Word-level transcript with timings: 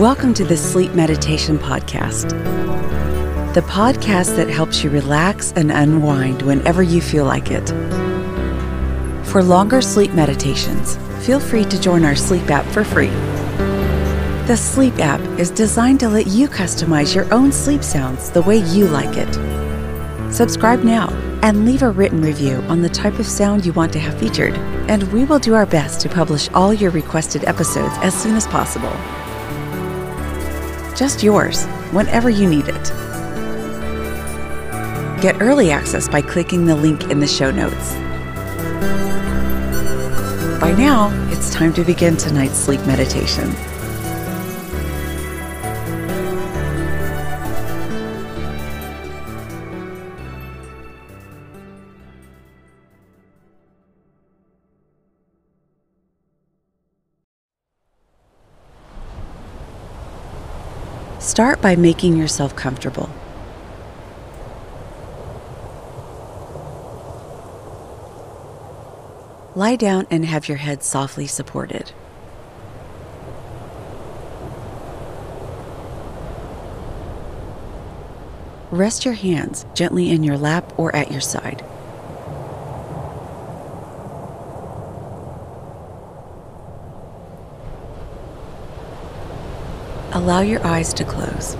Welcome 0.00 0.32
to 0.32 0.46
the 0.46 0.56
Sleep 0.56 0.94
Meditation 0.94 1.58
Podcast, 1.58 2.30
the 3.52 3.60
podcast 3.60 4.34
that 4.36 4.48
helps 4.48 4.82
you 4.82 4.88
relax 4.88 5.52
and 5.56 5.70
unwind 5.70 6.40
whenever 6.40 6.82
you 6.82 7.02
feel 7.02 7.26
like 7.26 7.50
it. 7.50 7.68
For 9.26 9.42
longer 9.42 9.82
sleep 9.82 10.14
meditations, 10.14 10.96
feel 11.26 11.38
free 11.38 11.66
to 11.66 11.78
join 11.78 12.06
our 12.06 12.16
sleep 12.16 12.50
app 12.50 12.64
for 12.72 12.82
free. 12.82 13.10
The 14.46 14.56
Sleep 14.56 14.98
app 15.00 15.20
is 15.38 15.50
designed 15.50 16.00
to 16.00 16.08
let 16.08 16.28
you 16.28 16.48
customize 16.48 17.14
your 17.14 17.30
own 17.30 17.52
sleep 17.52 17.84
sounds 17.84 18.30
the 18.30 18.40
way 18.40 18.56
you 18.56 18.86
like 18.86 19.18
it. 19.18 19.34
Subscribe 20.32 20.82
now 20.82 21.10
and 21.42 21.66
leave 21.66 21.82
a 21.82 21.90
written 21.90 22.22
review 22.22 22.64
on 22.68 22.80
the 22.80 22.88
type 22.88 23.18
of 23.18 23.26
sound 23.26 23.66
you 23.66 23.74
want 23.74 23.92
to 23.92 23.98
have 23.98 24.18
featured, 24.18 24.54
and 24.88 25.02
we 25.12 25.26
will 25.26 25.38
do 25.38 25.52
our 25.52 25.66
best 25.66 26.00
to 26.00 26.08
publish 26.08 26.48
all 26.54 26.72
your 26.72 26.90
requested 26.90 27.44
episodes 27.44 27.92
as 27.98 28.14
soon 28.14 28.34
as 28.34 28.46
possible. 28.46 28.96
Just 31.00 31.22
yours, 31.22 31.64
whenever 31.92 32.28
you 32.28 32.46
need 32.46 32.68
it. 32.68 32.84
Get 35.22 35.40
early 35.40 35.70
access 35.70 36.06
by 36.10 36.20
clicking 36.20 36.66
the 36.66 36.76
link 36.76 37.04
in 37.04 37.20
the 37.20 37.26
show 37.26 37.50
notes. 37.50 37.94
By 40.60 40.74
now, 40.76 41.08
it's 41.32 41.48
time 41.48 41.72
to 41.72 41.84
begin 41.84 42.18
tonight's 42.18 42.58
sleep 42.58 42.82
meditation. 42.86 43.48
Start 61.30 61.62
by 61.62 61.76
making 61.76 62.16
yourself 62.16 62.56
comfortable. 62.56 63.08
Lie 69.54 69.76
down 69.76 70.08
and 70.10 70.24
have 70.24 70.48
your 70.48 70.56
head 70.56 70.82
softly 70.82 71.28
supported. 71.28 71.92
Rest 78.72 79.04
your 79.04 79.14
hands 79.14 79.66
gently 79.72 80.10
in 80.10 80.24
your 80.24 80.36
lap 80.36 80.72
or 80.76 80.94
at 80.96 81.12
your 81.12 81.20
side. 81.20 81.64
Allow 90.20 90.42
your 90.42 90.62
eyes 90.66 90.92
to 90.92 91.04
close. 91.04 91.56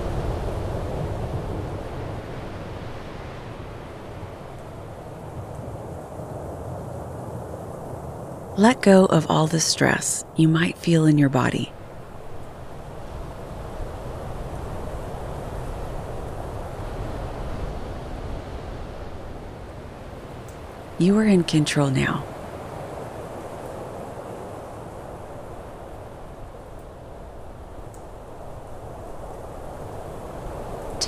Let 8.58 8.83
go 8.83 9.06
of 9.06 9.30
all 9.30 9.47
the 9.47 9.61
stress 9.61 10.27
you 10.36 10.47
might 10.47 10.77
feel 10.77 11.06
in 11.06 11.17
your 11.17 11.30
body. 11.30 11.72
You 20.98 21.17
are 21.17 21.24
in 21.24 21.45
control 21.45 21.89
now. 21.89 22.27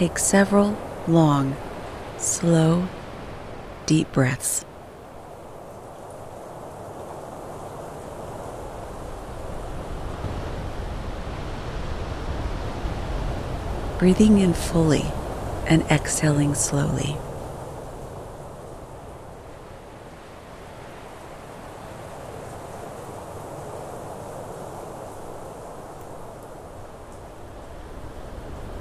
Take 0.02 0.18
several 0.18 0.76
long, 1.06 1.54
slow, 2.18 2.88
deep 3.86 4.10
breaths. 4.10 4.64
Breathing 14.00 14.40
in 14.40 14.54
fully 14.54 15.04
and 15.68 15.82
exhaling 15.82 16.56
slowly. 16.56 17.12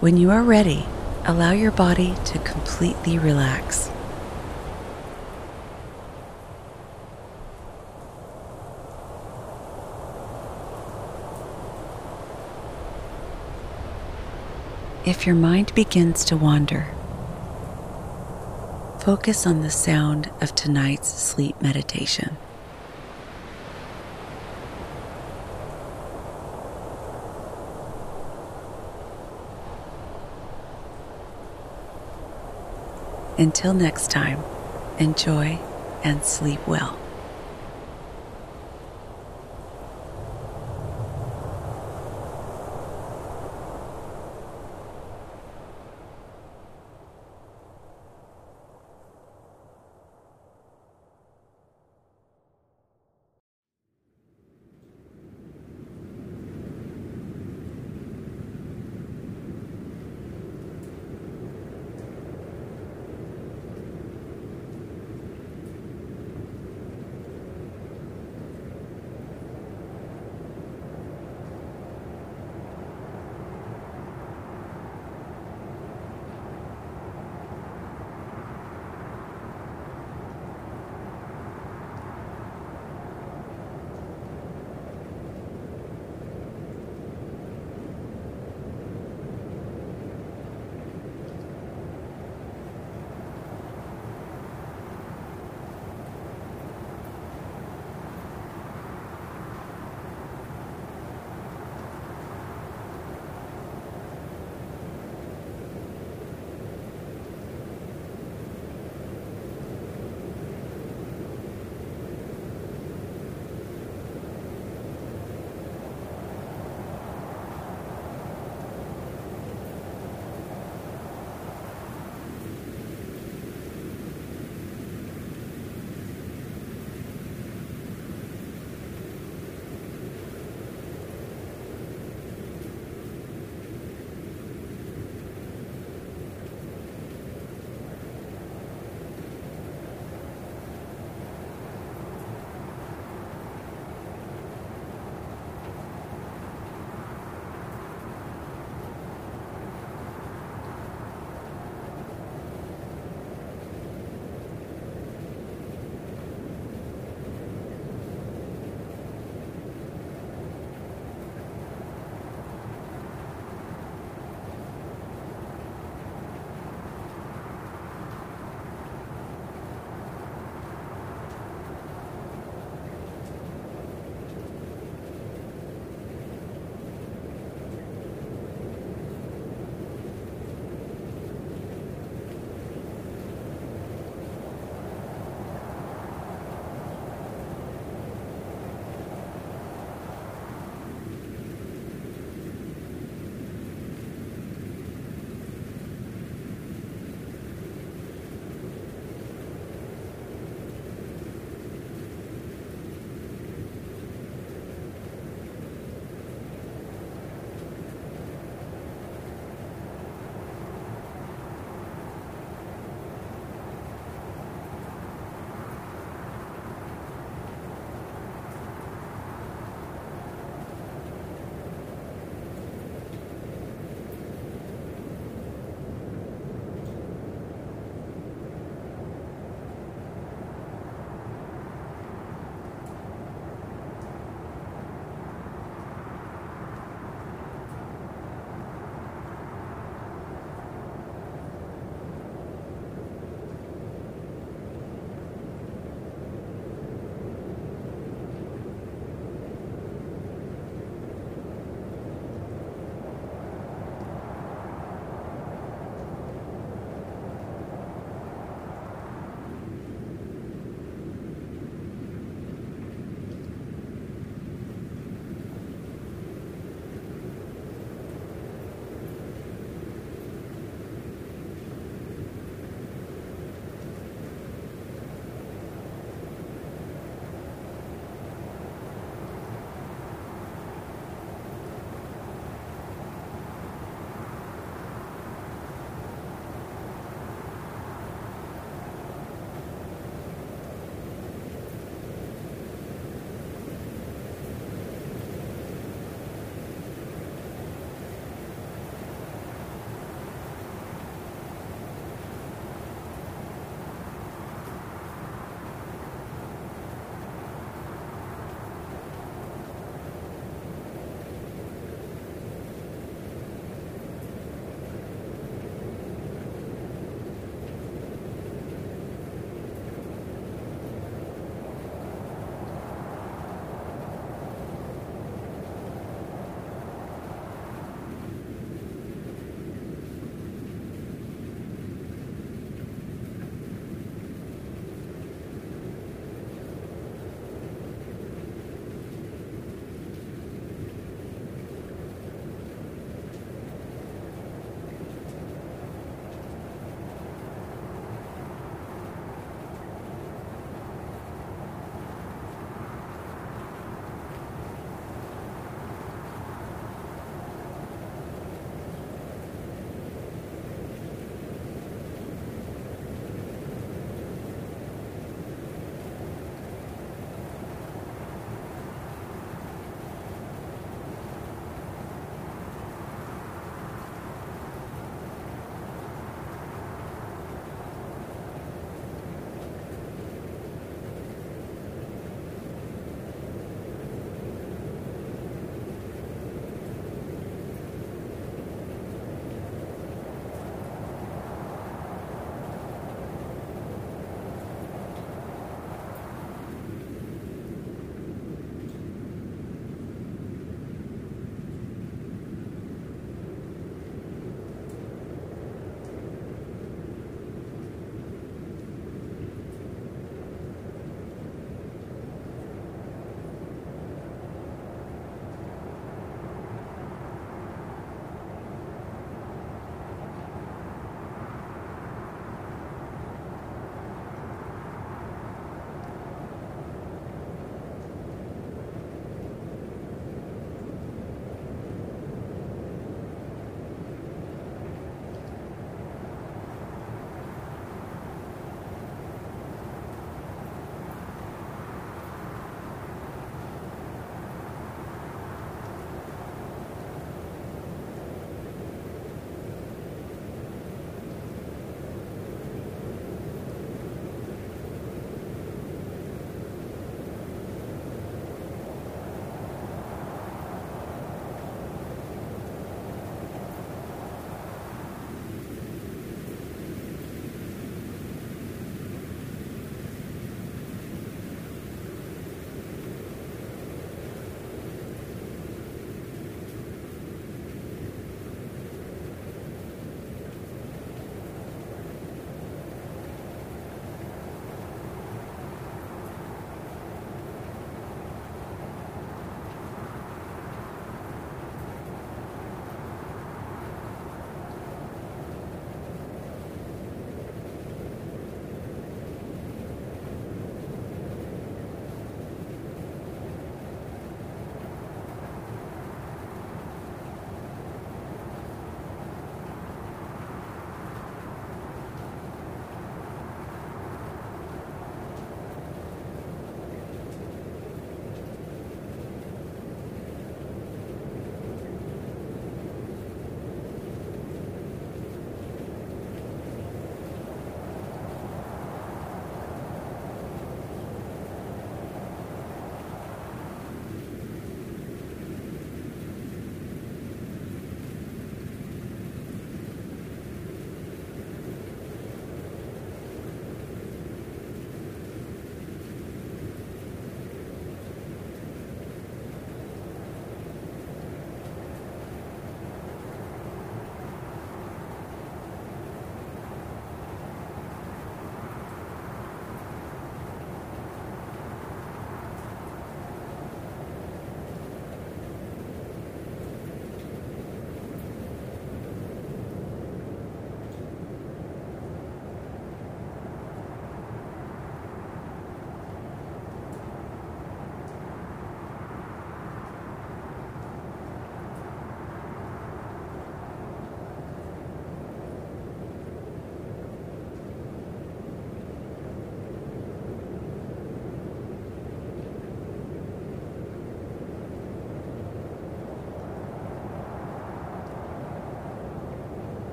When 0.00 0.16
you 0.16 0.30
are 0.30 0.42
ready, 0.42 0.86
allow 1.24 1.52
your 1.52 1.70
body 1.70 2.14
to 2.24 2.38
completely 2.40 3.18
relax. 3.18 3.90
If 15.06 15.26
your 15.26 15.34
mind 15.34 15.74
begins 15.74 16.24
to 16.26 16.36
wander, 16.36 16.86
focus 19.00 19.46
on 19.46 19.62
the 19.62 19.70
sound 19.70 20.30
of 20.40 20.54
tonight's 20.54 21.08
sleep 21.08 21.60
meditation. 21.60 22.36
Until 33.40 33.72
next 33.72 34.10
time, 34.10 34.44
enjoy 34.98 35.58
and 36.04 36.22
sleep 36.22 36.60
well. 36.68 36.99